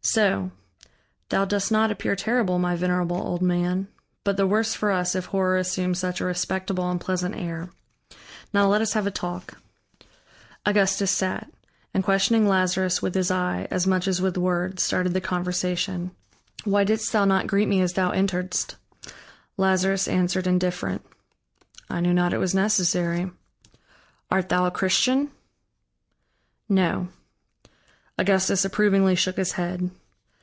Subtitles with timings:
[0.00, 0.52] "So.
[1.28, 3.88] Thou dost not appear terrible, my venerable old man.
[4.24, 7.68] But the worse for us, if horror assumes such a respectable and pleasant air.
[8.50, 9.58] Now let us have a talk."
[10.64, 11.52] Augustus sat,
[11.92, 16.12] and questioning Lazarus with his eye as much as with words, started the conversation:
[16.64, 18.76] "Why didst thou not greet me as thou enteredst?"
[19.58, 21.04] Lazarus answered indifferent:
[21.90, 23.30] "I knew not it was necessary."
[24.30, 25.30] "Art thou a Christian?"
[26.66, 27.08] "No."
[28.20, 29.92] Augustus approvingly shook his head.